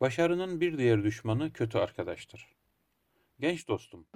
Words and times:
Başarının 0.00 0.60
bir 0.60 0.78
diğer 0.78 1.04
düşmanı 1.04 1.52
kötü 1.52 1.78
arkadaştır. 1.78 2.48
Genç 3.40 3.68
dostum, 3.68 4.06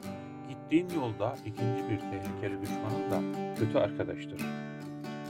gittiğin 0.49 0.89
yolda 0.89 1.37
ikinci 1.47 1.91
bir 1.91 1.99
tehlikeli 1.99 2.63
düşmanın 2.63 3.11
da 3.11 3.21
kötü 3.59 3.79
arkadaştır. 3.79 4.41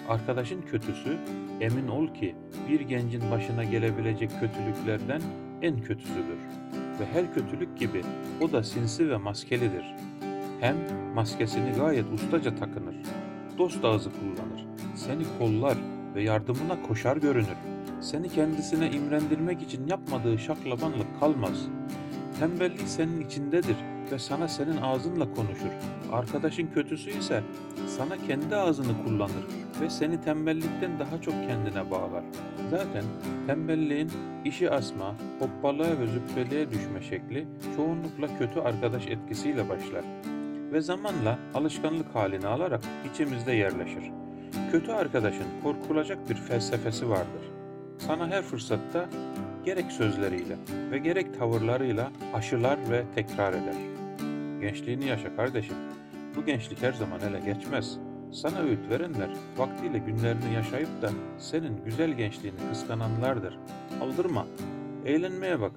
Arkadaşın 0.09 0.63
kötüsü 0.63 1.19
emin 1.61 1.89
ol 1.89 2.15
ki 2.15 2.35
bir 2.69 2.81
gencin 2.81 3.31
başına 3.31 3.65
gelebilecek 3.65 4.31
kötülüklerden 4.41 5.23
en 5.63 5.83
kötüsüdür. 5.83 6.39
Ve 7.01 7.07
her 7.13 7.35
kötülük 7.35 7.79
gibi 7.79 8.03
o 8.41 8.53
da 8.53 8.63
sinsi 8.63 9.11
ve 9.11 9.17
maskelidir. 9.17 9.85
Hem 10.61 10.77
maskesini 11.15 11.73
gayet 11.73 12.13
ustaca 12.13 12.55
takınır. 12.55 12.97
Dost 13.59 13.85
ağzı 13.85 14.11
kullanır. 14.11 14.67
Seni 14.95 15.25
kollar 15.39 15.79
ve 16.15 16.23
yardımına 16.23 16.83
koşar 16.83 17.17
görünür. 17.17 17.78
Seni 18.01 18.29
kendisine 18.29 18.91
imrendirmek 18.91 19.63
için 19.63 19.87
yapmadığı 19.87 20.39
şaklabanlık 20.39 21.21
kalmaz. 21.21 21.67
Tembellik 22.41 22.89
senin 22.89 23.21
içindedir 23.21 23.77
ve 24.13 24.19
sana 24.19 24.49
senin 24.49 24.77
ağzınla 24.77 25.35
konuşur. 25.35 25.71
Arkadaşın 26.13 26.67
kötüsü 26.67 27.11
ise 27.11 27.43
sana 27.87 28.17
kendi 28.27 28.57
ağzını 28.57 29.05
kullanır 29.05 29.47
ve 29.81 29.91
seni 29.91 30.21
tembellikten 30.21 30.99
daha 30.99 31.21
çok 31.23 31.35
kendine 31.35 31.91
bağlar. 31.91 32.25
Zaten 32.71 33.05
tembelliğin 33.47 34.11
işi 34.45 34.71
asma, 34.71 35.15
hoppalığa 35.39 35.99
ve 36.01 36.07
züppeliğe 36.07 36.71
düşme 36.71 37.03
şekli 37.03 37.47
çoğunlukla 37.77 38.39
kötü 38.39 38.61
arkadaş 38.61 39.07
etkisiyle 39.07 39.69
başlar 39.69 40.05
ve 40.73 40.81
zamanla 40.81 41.39
alışkanlık 41.55 42.15
halini 42.15 42.47
alarak 42.47 42.81
içimizde 43.13 43.53
yerleşir. 43.53 44.11
Kötü 44.73 44.93
arkadaşın 44.93 45.47
korkulacak 45.63 46.31
bir 46.31 46.35
felsefesi 46.35 47.09
vardır. 47.09 47.48
Sana 47.99 48.29
her 48.29 48.43
fırsatta 48.43 49.09
gerek 49.65 49.93
sözleriyle 49.93 50.57
ve 50.91 50.99
gerek 50.99 51.39
tavırlarıyla 51.39 52.13
aşılar 52.35 52.79
ve 52.91 53.05
tekrar 53.15 53.53
eder. 53.53 53.75
Gençliğini 54.61 55.07
yaşa 55.07 55.37
kardeşim. 55.37 55.77
Bu 56.37 56.45
gençlik 56.45 56.83
her 56.83 56.93
zaman 56.93 57.21
ele 57.21 57.41
geçmez. 57.41 57.99
Sana 58.33 58.59
öğüt 58.59 58.91
verenler 58.91 59.31
vaktiyle 59.57 59.99
günlerini 59.99 60.55
yaşayıp 60.55 61.03
da 61.03 61.11
senin 61.39 61.85
güzel 61.85 62.11
gençliğini 62.11 62.59
kıskananlardır. 62.71 63.59
Aldırma. 64.03 64.47
Eğlenmeye 65.07 65.61
bak. 65.61 65.73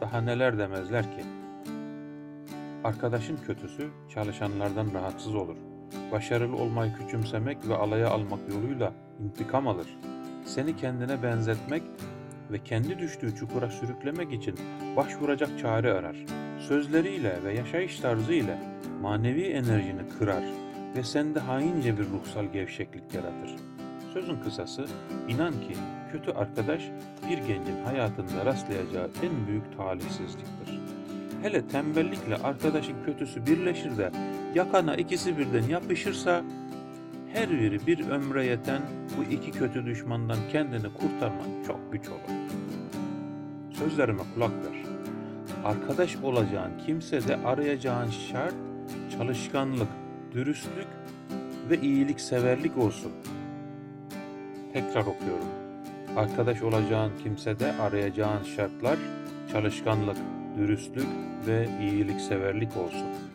Daha 0.00 0.20
neler 0.20 0.58
demezler 0.58 1.02
ki. 1.02 1.24
Arkadaşın 2.84 3.36
kötüsü 3.46 3.90
çalışanlardan 4.14 4.94
rahatsız 4.94 5.34
olur. 5.34 5.56
Başarılı 6.12 6.56
olmayı 6.56 6.92
küçümsemek 6.94 7.68
ve 7.68 7.74
alaya 7.74 8.10
almak 8.10 8.40
yoluyla 8.48 8.92
intikam 9.20 9.68
alır. 9.68 9.98
Seni 10.44 10.76
kendine 10.76 11.22
benzetmek 11.22 11.82
ve 12.52 12.58
kendi 12.64 12.98
düştüğü 12.98 13.34
çukura 13.34 13.70
sürüklemek 13.70 14.32
için 14.32 14.54
başvuracak 14.96 15.58
çare 15.58 15.92
arar. 15.92 16.16
Sözleriyle 16.68 17.44
ve 17.44 17.54
yaşayış 17.54 18.00
tarzıyla 18.00 18.58
manevi 19.00 19.42
enerjini 19.42 20.08
kırar 20.18 20.44
ve 20.96 21.02
sende 21.02 21.40
haince 21.40 21.98
bir 21.98 22.04
ruhsal 22.04 22.44
gevşeklik 22.44 23.14
yaratır. 23.14 23.56
Sözün 24.12 24.36
kısası, 24.40 24.86
inan 25.28 25.52
ki 25.52 25.74
kötü 26.12 26.30
arkadaş 26.30 26.82
bir 27.30 27.38
gencin 27.38 27.84
hayatında 27.84 28.44
rastlayacağı 28.44 29.10
en 29.22 29.46
büyük 29.46 29.76
talihsizliktir. 29.76 30.80
Hele 31.42 31.68
tembellikle 31.68 32.36
arkadaşın 32.36 33.04
kötüsü 33.06 33.46
birleşir 33.46 33.96
de 33.98 34.10
yakana 34.54 34.96
ikisi 34.96 35.38
birden 35.38 35.68
yapışırsa 35.68 36.42
her 37.34 37.50
biri 37.50 37.86
bir 37.86 38.08
ömre 38.08 38.46
yeten 38.46 38.82
bu 39.16 39.32
iki 39.32 39.50
kötü 39.50 39.86
düşmandan 39.86 40.38
kendini 40.52 40.92
kurtarman 40.94 41.64
çok 41.66 41.92
güç 41.92 42.08
olur. 42.08 42.38
Sözlerime 43.70 44.22
kulak 44.34 44.50
ver. 44.50 44.82
Arkadaş 45.64 46.16
olacağın 46.16 46.72
kimse 46.86 47.28
de 47.28 47.36
arayacağın 47.36 48.10
şart 48.10 48.54
çalışkanlık, 49.18 49.88
dürüstlük 50.32 50.86
ve 51.70 51.80
iyilik 51.80 52.20
severlik 52.20 52.78
olsun. 52.78 53.12
Tekrar 54.72 55.00
okuyorum. 55.00 55.48
Arkadaş 56.16 56.62
olacağın 56.62 57.12
kimse 57.22 57.58
de 57.58 57.72
arayacağın 57.72 58.42
şartlar 58.42 58.98
çalışkanlık, 59.52 60.16
dürüstlük 60.58 61.08
ve 61.46 61.68
iyilik 61.80 62.20
severlik 62.20 62.76
olsun. 62.76 63.33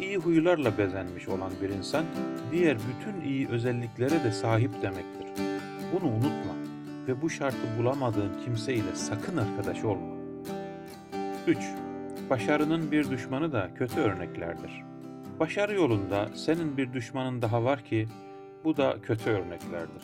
İyi 0.00 0.16
huylarla 0.16 0.78
bezenmiş 0.78 1.28
olan 1.28 1.52
bir 1.62 1.68
insan 1.68 2.04
diğer 2.52 2.76
bütün 2.78 3.30
iyi 3.30 3.48
özelliklere 3.48 4.24
de 4.24 4.32
sahip 4.32 4.82
demektir. 4.82 5.44
Bunu 5.92 6.10
unutma 6.10 6.54
ve 7.08 7.22
bu 7.22 7.30
şartı 7.30 7.78
bulamadığın 7.78 8.32
kimseyle 8.44 8.94
sakın 8.94 9.36
arkadaş 9.36 9.84
olma. 9.84 10.16
3. 11.46 11.58
Başarının 12.30 12.92
bir 12.92 13.10
düşmanı 13.10 13.52
da 13.52 13.70
kötü 13.74 14.00
örneklerdir. 14.00 14.82
Başarı 15.40 15.74
yolunda 15.74 16.28
senin 16.34 16.76
bir 16.76 16.92
düşmanın 16.92 17.42
daha 17.42 17.64
var 17.64 17.84
ki 17.84 18.08
bu 18.64 18.76
da 18.76 18.96
kötü 19.02 19.30
örneklerdir. 19.30 20.02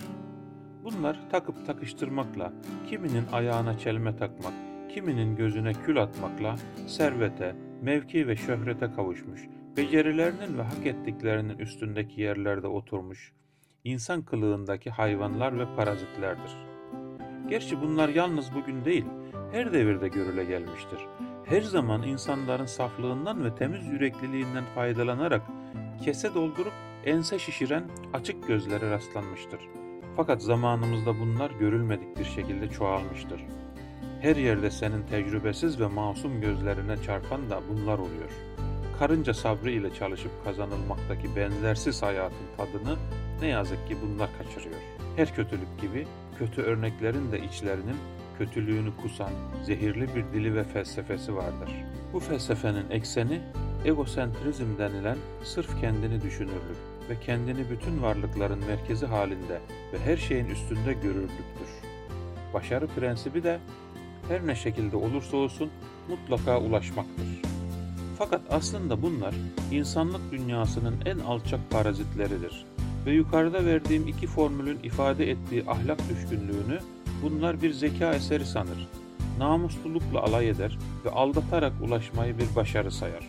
Bunlar 0.84 1.18
takıp 1.30 1.66
takıştırmakla, 1.66 2.52
kiminin 2.90 3.24
ayağına 3.32 3.78
çelme 3.78 4.16
takmak, 4.16 4.52
kiminin 4.88 5.36
gözüne 5.36 5.72
kül 5.72 6.02
atmakla 6.02 6.56
servete, 6.86 7.56
mevki 7.82 8.28
ve 8.28 8.36
şöhrete 8.36 8.90
kavuşmuş, 8.96 9.40
becerilerinin 9.76 10.58
ve 10.58 10.62
hak 10.62 10.86
ettiklerinin 10.86 11.58
üstündeki 11.58 12.20
yerlerde 12.20 12.66
oturmuş, 12.66 13.32
insan 13.84 14.22
kılığındaki 14.22 14.90
hayvanlar 14.90 15.58
ve 15.58 15.76
parazitlerdir. 15.76 16.56
Gerçi 17.48 17.80
bunlar 17.80 18.08
yalnız 18.08 18.54
bugün 18.54 18.84
değil, 18.84 19.04
her 19.52 19.72
devirde 19.72 20.08
görüle 20.08 20.44
gelmiştir. 20.44 20.98
Her 21.44 21.62
zaman 21.62 22.02
insanların 22.02 22.66
saflığından 22.66 23.44
ve 23.44 23.54
temiz 23.54 23.86
yürekliliğinden 23.86 24.64
faydalanarak 24.74 25.42
kese 26.04 26.34
doldurup 26.34 26.72
ense 27.04 27.38
şişiren 27.38 27.84
açık 28.12 28.48
gözlere 28.48 28.90
rastlanmıştır. 28.90 29.60
Fakat 30.16 30.42
zamanımızda 30.42 31.20
bunlar 31.20 31.50
görülmedik 31.50 32.18
bir 32.18 32.24
şekilde 32.24 32.68
çoğalmıştır. 32.68 33.40
Her 34.20 34.36
yerde 34.36 34.70
senin 34.70 35.02
tecrübesiz 35.06 35.80
ve 35.80 35.86
masum 35.86 36.40
gözlerine 36.40 37.02
çarpan 37.02 37.50
da 37.50 37.60
bunlar 37.68 37.98
oluyor. 37.98 38.30
Karınca 38.98 39.34
sabrı 39.34 39.70
ile 39.70 39.94
çalışıp 39.94 40.44
kazanılmaktaki 40.44 41.36
benzersiz 41.36 42.02
hayatın 42.02 42.46
tadını 42.56 42.96
ne 43.40 43.48
yazık 43.48 43.88
ki 43.88 43.96
bunlar 44.02 44.30
kaçırıyor. 44.38 44.80
Her 45.16 45.34
kötülük 45.34 45.80
gibi 45.80 46.06
kötü 46.38 46.62
örneklerin 46.62 47.32
de 47.32 47.40
içlerinin 47.40 47.96
kötülüğünü 48.38 48.96
kusan 49.02 49.30
zehirli 49.64 50.14
bir 50.14 50.24
dili 50.32 50.54
ve 50.54 50.64
felsefesi 50.64 51.36
vardır. 51.36 51.70
Bu 52.12 52.20
felsefenin 52.20 52.90
ekseni 52.90 53.40
egosentrizm 53.84 54.78
denilen 54.78 55.16
sırf 55.44 55.80
kendini 55.80 56.22
düşünürlük 56.22 56.76
ve 57.10 57.20
kendini 57.20 57.70
bütün 57.70 58.02
varlıkların 58.02 58.64
merkezi 58.66 59.06
halinde 59.06 59.60
ve 59.92 59.98
her 60.04 60.16
şeyin 60.16 60.46
üstünde 60.46 60.92
görürlüktür. 60.92 61.68
Başarı 62.54 62.86
prensibi 62.86 63.42
de 63.42 63.58
her 64.28 64.46
ne 64.46 64.54
şekilde 64.54 64.96
olursa 64.96 65.36
olsun 65.36 65.70
mutlaka 66.08 66.60
ulaşmaktır. 66.60 67.55
Fakat 68.18 68.40
aslında 68.50 69.02
bunlar 69.02 69.34
insanlık 69.72 70.32
dünyasının 70.32 70.94
en 71.06 71.18
alçak 71.18 71.70
parazitleridir 71.70 72.64
ve 73.06 73.12
yukarıda 73.12 73.64
verdiğim 73.64 74.08
iki 74.08 74.26
formülün 74.26 74.78
ifade 74.82 75.30
ettiği 75.30 75.64
ahlak 75.66 75.98
düşkünlüğünü 76.08 76.78
bunlar 77.22 77.62
bir 77.62 77.72
zeka 77.72 78.14
eseri 78.14 78.46
sanır. 78.46 78.88
Namuslulukla 79.38 80.22
alay 80.22 80.48
eder 80.48 80.78
ve 81.04 81.10
aldatarak 81.10 81.72
ulaşmayı 81.82 82.38
bir 82.38 82.56
başarı 82.56 82.90
sayar. 82.90 83.26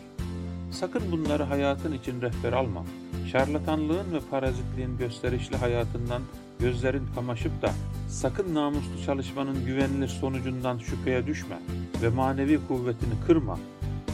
Sakın 0.72 1.12
bunları 1.12 1.44
hayatın 1.44 1.94
için 1.94 2.22
rehber 2.22 2.54
alma. 2.54 2.84
Şarlatanlığın 3.32 4.14
ve 4.14 4.20
parazitliğin 4.32 4.98
gösterişli 4.98 5.56
hayatından 5.56 6.22
gözlerin 6.60 7.04
kamaşıp 7.16 7.62
da 7.62 7.72
sakın 8.10 8.56
namuslu 8.56 9.04
çalışmanın 9.06 9.66
güvenilir 9.66 10.08
sonucundan 10.08 10.78
şüpheye 10.78 11.28
düşme 11.28 11.60
ve 12.02 12.10
manevi 12.10 12.60
kuvvetini 12.68 13.14
kırma. 13.28 13.60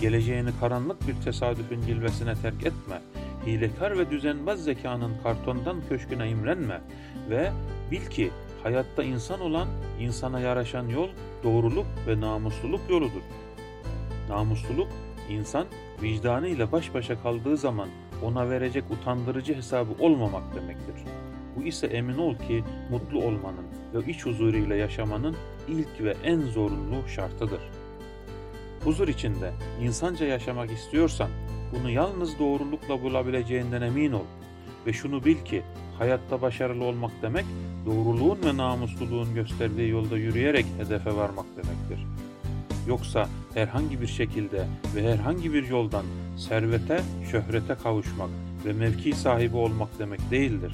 Geleceğini 0.04 0.50
karanlık 0.60 1.08
bir 1.08 1.16
tesadüfün 1.16 1.82
cilvesine 1.82 2.36
terk 2.36 2.66
etme. 2.66 3.02
Hilekar 3.46 3.98
ve 3.98 4.12
düzenbaz 4.12 4.64
zekanın 4.64 5.12
kartondan 5.24 5.78
köşküne 5.90 6.30
imrenme 6.30 6.82
ve 7.30 7.52
bil 7.92 8.06
ki 8.06 8.32
hayatta 8.64 9.04
insan 9.04 9.42
olan 9.42 9.68
insana 10.00 10.40
yaraşan 10.40 10.88
yol 10.88 11.10
doğruluk 11.44 11.86
ve 12.08 12.22
namusluluk 12.22 12.82
yoludur. 12.90 13.22
Namusluluk 14.30 14.88
insan 15.30 15.68
vicdanıyla 16.02 16.72
baş 16.72 16.94
başa 16.94 17.22
kaldığı 17.22 17.58
zaman 17.58 17.90
ona 18.24 18.50
verecek 18.50 18.84
utandırıcı 18.92 19.56
hesabı 19.56 19.92
olmamak 20.00 20.56
demektir. 20.56 20.96
Bu 21.56 21.64
ise 21.64 21.88
emin 21.88 22.18
ol 22.18 22.36
ki 22.36 22.64
mutlu 22.92 23.20
olmanın 23.20 23.66
ve 23.94 24.12
iç 24.12 24.26
huzuruyla 24.26 24.76
yaşamanın 24.76 25.36
ilk 25.68 26.02
ve 26.02 26.16
en 26.24 26.42
zorunlu 26.42 27.08
şartıdır. 27.08 27.62
Huzur 28.84 29.08
içinde 29.08 29.52
insanca 29.82 30.26
yaşamak 30.26 30.72
istiyorsan 30.72 31.30
bunu 31.72 31.92
yalnız 31.92 32.40
doğrulukla 32.40 33.02
bulabileceğinden 33.04 33.82
emin 33.82 34.12
ol 34.12 34.26
ve 34.88 34.94
şunu 34.94 35.26
bil 35.26 35.38
ki 35.46 35.64
hayatta 35.98 36.42
başarılı 36.42 36.84
olmak 36.84 37.12
demek 37.22 37.46
doğruluğun 37.86 38.40
ve 38.46 38.58
namusluluğun 38.58 39.36
gösterdiği 39.36 39.90
yolda 39.90 40.18
yürüyerek 40.18 40.66
hedefe 40.78 41.16
varmak 41.16 41.46
demektir. 41.46 42.08
Yoksa 42.88 43.30
herhangi 43.54 44.02
bir 44.02 44.08
şekilde 44.08 44.68
ve 44.96 45.14
herhangi 45.14 45.54
bir 45.54 45.68
yoldan 45.68 46.06
servete, 46.38 47.02
şöhrete 47.32 47.76
kavuşmak 47.84 48.30
ve 48.66 48.74
mevki 48.74 49.14
sahibi 49.14 49.58
olmak 49.58 50.00
demek 50.00 50.32
değildir. 50.32 50.74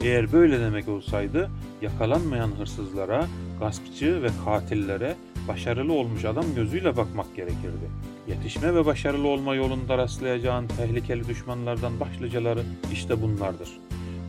Eğer 0.00 0.32
böyle 0.32 0.60
demek 0.60 0.88
olsaydı 0.88 1.50
yakalanmayan 1.82 2.50
hırsızlara, 2.58 3.26
gaspçı 3.60 4.22
ve 4.22 4.28
katillere 4.44 5.16
başarılı 5.48 5.92
olmuş 5.92 6.24
adam 6.24 6.44
gözüyle 6.56 6.96
bakmak 6.96 7.36
gerekirdi. 7.36 7.90
Yetişme 8.28 8.74
ve 8.74 8.86
başarılı 8.86 9.28
olma 9.28 9.54
yolunda 9.54 9.98
rastlayacağın 9.98 10.66
tehlikeli 10.66 11.28
düşmanlardan 11.28 12.00
başlıcaları 12.00 12.62
işte 12.92 13.22
bunlardır. 13.22 13.68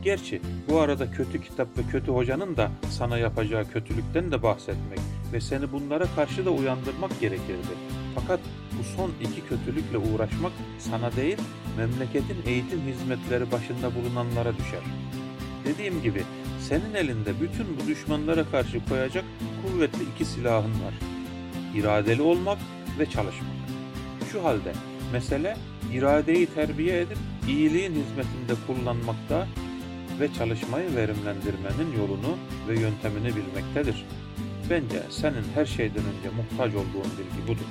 Gerçi 0.02 0.40
bu 0.68 0.80
arada 0.80 1.10
kötü 1.10 1.42
kitap 1.42 1.78
ve 1.78 1.82
kötü 1.92 2.12
hocanın 2.12 2.56
da 2.56 2.70
sana 2.90 3.18
yapacağı 3.18 3.70
kötülükten 3.70 4.32
de 4.32 4.42
bahsetmek 4.42 4.98
ve 5.32 5.40
seni 5.40 5.72
bunlara 5.72 6.04
karşı 6.16 6.46
da 6.46 6.50
uyandırmak 6.50 7.20
gerekirdi. 7.20 7.74
Fakat 8.14 8.40
bu 8.78 8.84
son 8.96 9.10
iki 9.20 9.48
kötülükle 9.48 9.98
uğraşmak 9.98 10.52
sana 10.78 11.16
değil, 11.16 11.38
memleketin 11.76 12.36
eğitim 12.46 12.80
hizmetleri 12.80 13.52
başında 13.52 13.94
bulunanlara 13.94 14.56
düşer. 14.56 14.82
Dediğim 15.64 16.02
gibi 16.02 16.22
senin 16.60 16.94
elinde 16.94 17.40
bütün 17.40 17.66
bu 17.80 17.88
düşmanlara 17.88 18.44
karşı 18.44 18.88
koyacak 18.88 19.24
kuvvetli 19.62 20.02
iki 20.14 20.24
silahın 20.24 20.70
var. 20.70 21.09
İradeli 21.74 22.22
olmak 22.22 22.58
ve 22.98 23.06
çalışmak. 23.06 23.50
Şu 24.32 24.44
halde 24.44 24.72
mesele 25.12 25.56
iradeyi 25.92 26.46
terbiye 26.46 27.00
edip 27.00 27.18
iyiliğin 27.48 27.92
hizmetinde 27.92 28.54
kullanmakta 28.66 29.46
ve 30.20 30.32
çalışmayı 30.32 30.96
verimlendirmenin 30.96 31.98
yolunu 31.98 32.38
ve 32.68 32.80
yöntemini 32.80 33.36
bilmektedir. 33.36 34.06
Bence 34.70 35.02
senin 35.10 35.44
her 35.54 35.66
şeyden 35.66 36.02
önce 36.04 36.36
muhtaç 36.36 36.74
olduğun 36.74 37.10
bilgi 37.18 37.48
budur. 37.48 37.66